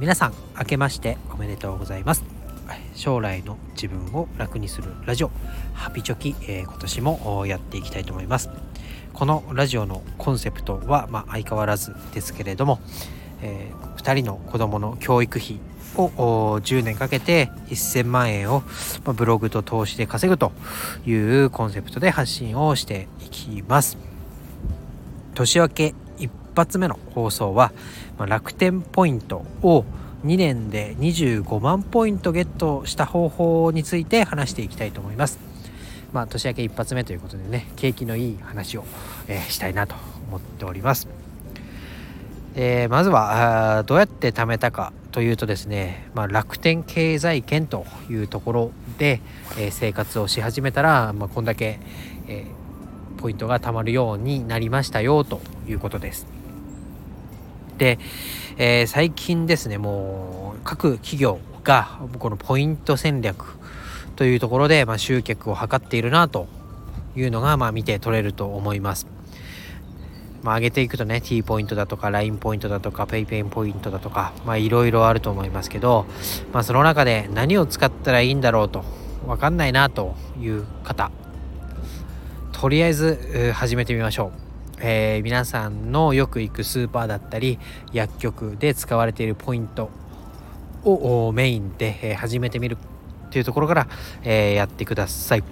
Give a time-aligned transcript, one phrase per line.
[0.00, 2.22] 皆さん明けましておめでとうございます。
[2.94, 5.32] 将来の自分を楽にするラジオ
[5.74, 8.48] ハピチョキ、えー、今年もやっていきたいと思います。
[9.12, 12.78] このラジオのコンセプトは、まあ、相変わらずですけれども、
[13.42, 15.58] えー、2人の子供の教育費
[15.96, 18.60] を10年かけて1000万円を
[19.04, 20.52] まあブログと投資で稼ぐと
[21.06, 23.98] いうコンセプトで発信をしていきます。
[25.34, 27.72] 年明け一発目の放送は
[28.26, 29.84] 楽天ポイントを
[30.24, 35.38] 2年で25万ポイントゲットした方法について話していきたいと思います
[36.12, 38.84] まあ年明け一発目ということでね景気のいい話を、
[39.28, 39.94] えー、したいなと
[40.28, 41.08] 思っております
[42.60, 49.20] えー、まずはどうやって貯めたかというとですね、まあ、楽天経済圏というところで、
[49.58, 51.78] えー、生活をし始めたら、まあ、こんだけ、
[52.26, 56.37] えー、ポイントが貯まるようになりましたよということです。
[57.78, 57.98] で、
[58.58, 63.56] えー、最近ですねもう各企業がこのポイント戦略
[64.16, 66.48] というところで、まあ、集客を図っているなと
[67.16, 69.06] いうのが、まあ、見て取れると思います。
[70.42, 76.06] まあ、上げていくとね T ポイントだとか LINE ポイントだとか PayPay ポイントだとかまあいろいろあると思いますけど、
[76.52, 78.84] まあ、その中で何を使ったらいいんだろうと
[79.26, 81.10] 分かんないなという方
[82.52, 84.47] とりあえず始めてみましょう、
[84.80, 87.58] えー、皆さんのよく行くスーパーだったり
[87.92, 89.90] 薬局で使われているポイント
[90.84, 92.76] をメインで始めてみる
[93.30, 93.88] というところから、
[94.22, 95.44] えー、やってください。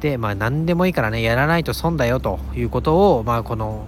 [0.00, 3.86] でまあ何でもいいからねやらないと損だよということをまあこの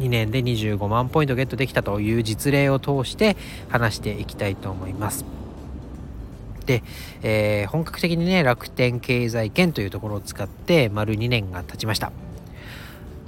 [0.00, 3.36] 2年で25万ポイントゲットできたという実例を通して
[3.68, 5.24] 話していきたいと思います。
[6.66, 6.82] で、
[7.22, 12.10] えー、本格的にね楽天経済圏というところを使って丸2年が経ちました。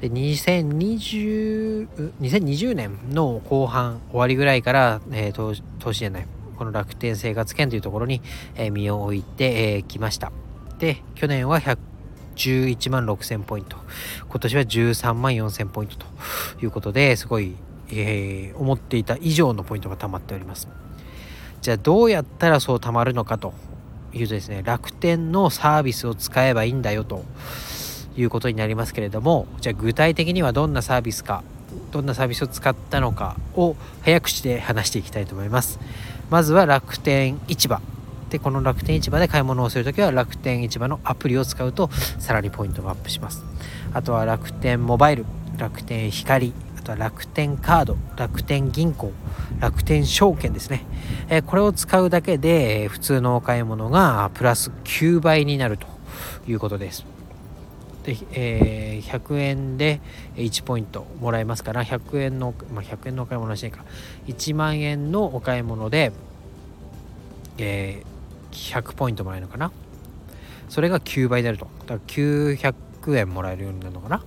[0.00, 1.88] で2020
[2.20, 5.32] 2020年の後半終わりぐらいから、えー、
[5.78, 8.20] 投資じゃないこの楽天生活圏というところに、
[8.56, 10.32] えー、身を置いてき、えー、ました。
[10.78, 13.76] で去年は111万6000ポイント。
[14.28, 16.06] 今年は13万4000ポイントと
[16.62, 17.56] いうことですごい、
[17.90, 20.68] えー、思っていた以上のポイントが貯まっております。
[21.62, 23.54] じゃあどうやったらそう貯まるのかと
[24.12, 27.24] いうとですね楽天のサービスを使えばいいんだよと。
[28.16, 31.42] いうことになりますけれどもじゃあ具体的にはどんなサービスか
[31.90, 35.78] どんなサービスを使ったのかを早口で話していきたいと思います。
[36.30, 37.80] まずは楽天市場。
[38.30, 43.44] でこの楽天市場で買い物をするときは楽天市場のアプリを使うとさらにポイントがアップします。
[43.92, 45.24] あとは楽天モバイル
[45.58, 49.12] 楽天光あとは楽天カード楽天銀行
[49.60, 50.84] 楽天証券ですね、
[51.30, 55.86] えこれを使うだけで普通のお買い物がプラス9倍になると
[56.46, 57.15] いうことです。
[58.06, 60.00] で、えー、100円で
[60.36, 63.84] 1ポイントもらえますから100円の、まあ、100円のお買い物はしないか。
[64.26, 66.12] 1万円のお買い物で、
[67.58, 68.16] えー
[68.56, 69.70] 100ポイントもらえるのかな。
[70.68, 71.68] それが9倍になると。
[71.86, 72.74] だから900
[73.16, 74.24] 円もらえるようになるのかな。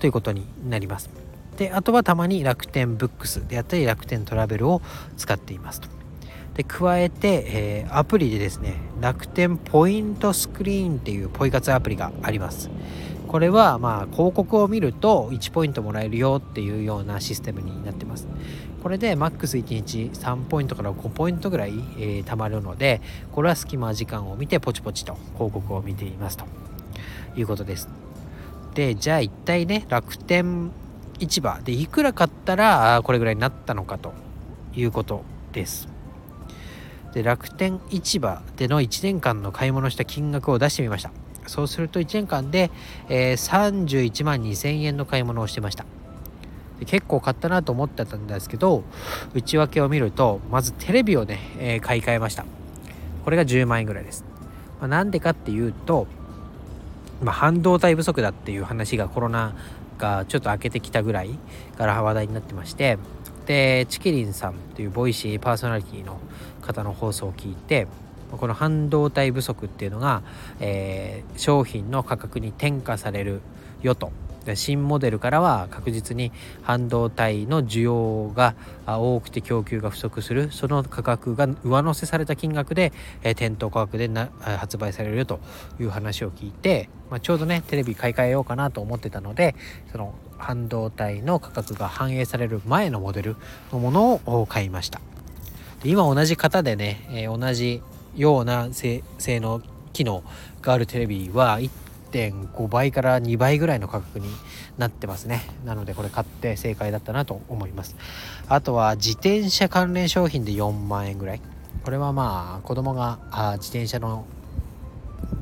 [0.00, 1.10] ということになります。
[1.56, 4.80] であとはたまに楽天ブックスであったり楽天トラベルを
[5.16, 5.88] 使っていますと。
[6.54, 12.70] で加えて、えー、アプリでですね楽天ポイントスクリーンっていうポイ活アプリがあります。
[13.28, 18.26] これはまあ広告を見ると1ポイントもらえるよっていうようなシステムになってます。
[18.82, 23.00] これでマックス1日3ポイントから5ポイントぐらい、えー、貯まるので
[23.32, 26.46] これは隙間時間を見てポチポチと広告を見ていますと。
[27.36, 27.88] いうことです。
[28.74, 30.70] でじゃあ一体ね楽天
[31.20, 34.12] 市場でいくら買ったらこれぐらいになったのかと。
[34.74, 35.88] いうことです。
[37.12, 41.10] で楽天市場での1年間の買い物した金額を出してみました。
[41.48, 42.70] そうすると1年間で、
[43.08, 45.84] えー、31万2000円の買い物をしてました。
[46.86, 48.84] 結構買ったなと思ってたんですけど
[49.34, 52.44] 内訳を見るとまずテレビをね、えー、買い替えました。
[53.28, 54.24] これが10万円ぐらいです、
[54.80, 56.06] まあ、なんでかっていうと、
[57.22, 59.54] まあ、半導体不足だっていう話がコロナ
[59.98, 61.38] がちょっと明けてきたぐらい
[61.76, 62.96] から話題になってまして
[63.44, 66.18] でチキリンさんというボイシーパーソナリティの
[66.62, 67.86] 方の放送を聞いて
[68.30, 70.22] この半導体不足っていうのが、
[70.60, 73.40] えー、商品の価格に転嫁される
[73.82, 74.12] よと
[74.54, 76.32] 新モデルからは確実に
[76.62, 78.54] 半導体の需要が
[78.86, 82.92] 多くて供給が不足するその価格が上乗せされた金額で、
[83.22, 85.40] え店頭価格でな発売されるよと
[85.80, 89.54] いう話を聞いて、まあ、ちょうどねテレビ買い替えようかなと思ってたので
[89.92, 93.36] その半導体の価格が反映される前のモデル
[93.72, 95.00] のものを買いました。
[95.84, 97.82] 今同じ型でね、え、同じ
[98.16, 99.62] ような性能
[99.92, 100.22] 機能
[100.62, 101.58] があるテレビは
[102.10, 104.28] 1.5倍から2倍ぐらいの価格に
[104.76, 105.42] なってますね。
[105.64, 107.96] なのでこれ買って正解だったなと思います。
[108.48, 111.40] あとは自転車関連商品で4万円ぐらい。
[111.84, 114.26] これはまあ子供があ自転車の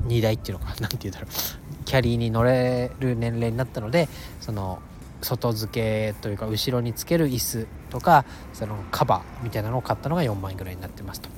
[0.06, 1.84] 荷台っていうのか何て言うだろう。
[1.84, 4.08] キャリーに乗れる年齢になったので
[4.40, 4.80] その
[5.22, 11.28] 外付けというか後ろにつける椅子とかそのカバーみたいなのを買ったのが4万円ぐらいになってますと。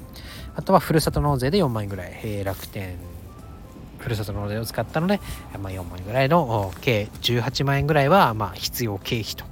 [0.58, 2.96] あとはふるさと納税で4万円ぐらい、えー、楽天。
[3.98, 5.20] ふるさと納税を使ったので、
[5.60, 9.44] まあ、4万円ぐらいの計18万円ぐらいはまあ必要経費と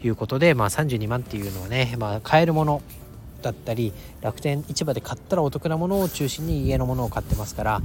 [0.00, 2.80] いうことで、まあ、32万っていうのはね、まあ、買えるもの
[3.42, 7.80] だったり楽天市場で買ったらお得なものを中心に家のものを買ってますから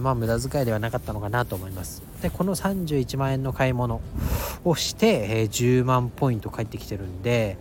[0.00, 2.02] まあ無駄遣いではなかったのかなと思います。
[2.22, 4.00] でこの31万円の買い物
[4.64, 7.56] をして、え、10万ポイント返ってきてるんで、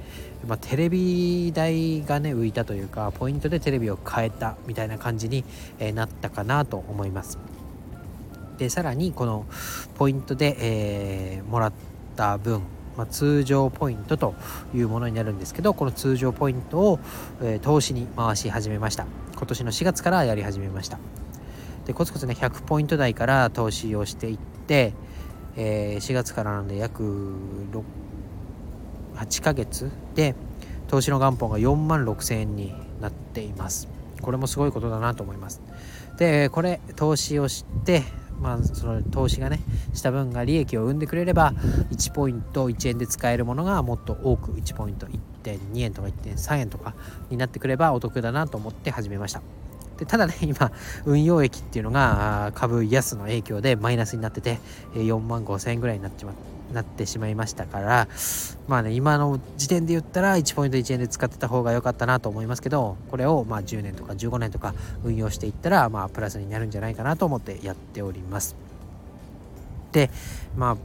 [0.48, 5.44] まあ、テレビ代がね浮いたというかポイントでテレビを変えたみたいな感じに、
[5.80, 7.38] え、なったかなと思います。
[8.58, 9.46] でさらにこの
[9.98, 11.74] ポイントで、えー、もらっ
[12.16, 12.62] た分
[12.98, 14.36] まあ、通常ポイントと
[14.76, 17.00] いうものになるんですけどこの通常ポイントを、
[17.42, 19.06] えー、投資に回し始めました。
[19.38, 21.00] 今年の4月からやり始めました。
[21.86, 24.94] でコツコツね100ポイント台から投資をしていって、
[25.56, 27.04] えー、4月からなんで約
[27.72, 27.84] 6
[29.20, 30.36] 8ヶ月で
[30.88, 33.88] 投資の元本が4万6000円になっています。
[34.22, 35.62] これもすごいことだなと思います。
[36.18, 38.04] でこれ投資をして
[38.40, 39.60] まあ、その投資がね
[39.94, 41.54] した分が利益を生んでくれれば
[41.92, 45.08] 1ポイント1円で使えるものがもっと多く1ポイント
[45.44, 46.96] 1.2円とか1.3円とか
[47.30, 49.42] になってくればお得だなと思って始めました。
[49.98, 50.72] でただね今
[51.06, 54.60] 運用益っていうのが株安の影響でマイナスになってて
[54.94, 58.08] 4万5000円ぐらいになっちまってなってしまいましたから
[58.68, 64.74] まあね今の時点で言ったら1ポイント1円で使ってた方が良かったなと思いますけどこれをまあ10年とか15年とか
[65.04, 68.56] 運用していったらまあプラスになるんじゃないかなと思ってやっております。
[69.92, 70.12] で
[70.56, 70.78] まあ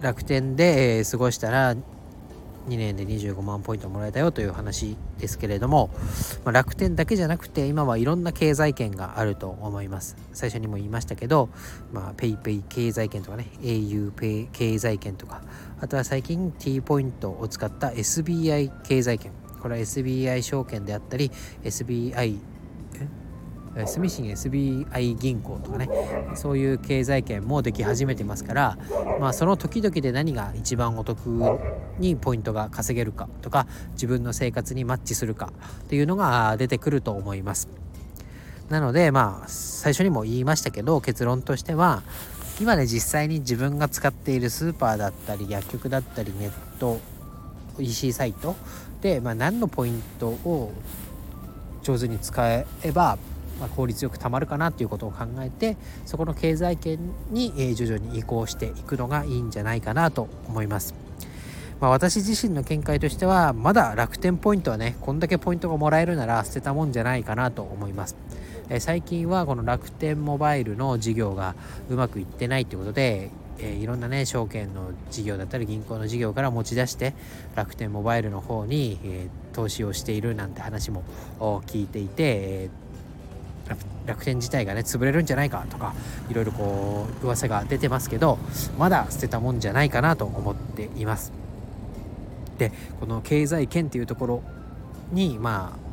[0.00, 1.76] 楽天で、え、過ごしたら
[2.68, 5.90] 2年で25万ポイントもらえたよという話ですけれども、
[6.44, 10.16] まあ、楽天だけじゃなくて今はいろんな経済圏があると思います。
[10.32, 11.48] 最初にも言いましたけど、
[11.92, 15.42] PayPay 経済圏とかね auPay 経済圏とか
[15.80, 19.32] あとは最近 T ポイントを使った SBI 経済圏。
[19.60, 21.30] これは SBI 証券であったり
[21.64, 22.38] SBI
[23.86, 25.88] 住信 SBI 銀行とかね
[26.34, 28.78] そういう経済圏もでき始めてますから
[29.20, 31.58] まあその時々で何が一番お得
[31.98, 35.52] にポイントが稼げるかとか自分の生活にマッチするか
[35.82, 37.68] っていうのが出てくると思います。
[38.68, 42.02] なのでまあ最初にも言いましたけど結論としては
[42.60, 47.00] 今ね実際に自分が使っているスーパーだったり薬局だったりネット
[47.78, 48.54] EC サイト
[49.00, 50.72] で、まあ、何のポイントを
[51.82, 53.18] 上手に使えば
[53.60, 55.76] まあ、効率よくたまるかなっていうことを考えて
[56.06, 56.98] そこの経済圏
[57.30, 60.94] に、え徐々に移行していくのがいいんじゃないかなと思います。
[61.80, 68.16] まあ、私自身の見解としてはまだ楽天ポイントはねこんだけポイントがもらえるなら捨てたもんじゃないかなと思います。
[68.68, 71.54] え最近はこの楽天モバイルの事業が
[71.88, 73.30] うまくいってないということで
[73.62, 77.14] えいろんなね証券の事業だったり銀行の事業から持ち出して
[77.54, 81.02] 楽天モバイルの方に、え投資をしているなんて話も
[81.66, 82.70] 聞いていて、え
[84.06, 85.94] 楽天自体がね潰れるんじゃないかとか
[86.30, 88.38] いろいろこう噂が出てますけど
[88.78, 91.32] まだ捨てたもんじゃないかなと思っています
[92.58, 94.42] でこの経済圏っていうところ
[95.12, 95.90] にまあ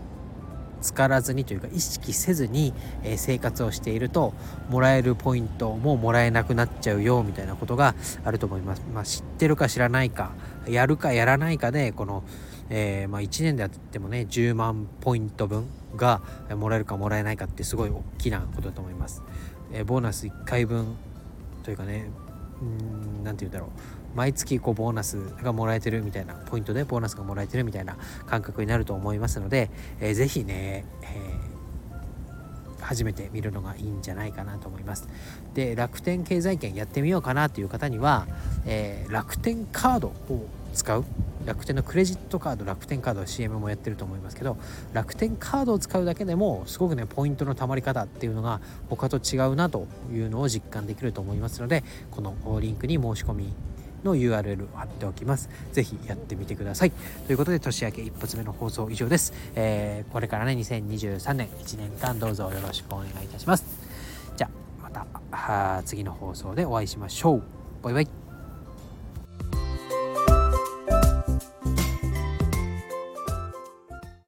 [0.81, 2.73] 使らずにというか意識せずに、
[3.03, 4.33] え生活をしていると
[4.69, 8.83] もらえるポイントももらえなくなっちゃうよみたいなことがあると思います。
[8.93, 10.31] まあ、知ってるか知らないか
[10.67, 12.23] やるかやらないかでこの、
[12.69, 16.21] えー、まあ、1年であってもね10万ポイント分が
[16.55, 19.23] もらえるかもらえないかってすごい大きなことだと思います。
[19.71, 20.95] えー、ボーナス1回分
[21.63, 22.09] というかね
[22.61, 23.69] うん何て言うんだろう
[24.15, 29.69] 毎月こうボーナスがもらえてるみたいなポイントでボーナスがもらえてるみたいな感覚になると思いますので、
[29.99, 35.07] えー、ぜひね、えー、初めて見るのがいいんじゃないかなと思います。
[35.53, 38.27] で楽天経済圏やってみようかなという方には、
[38.65, 41.05] えー、楽天カードを使う
[41.47, 44.57] 楽天のクレジットカード楽天カード CM もやってると思いますけど
[44.93, 53.53] 楽天カードを使うだけでもすごくねポイントの貯まり方っていうのが他と違うなというのを実感できると思いますのでこのリンクに申し込み
[54.03, 55.49] の URL を貼っておきます。
[55.71, 56.91] ぜひやってみてください。
[57.25, 59.33] ということで年明け一発目の放送以上です。
[59.55, 63.65] えー、これからね2023年1年間どうぞよろしくお願いいたします。
[64.35, 64.49] じゃ
[64.83, 67.43] あまた次の放送でお会いしましょう。
[67.81, 68.26] バイバイ。